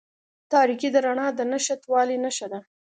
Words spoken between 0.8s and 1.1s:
د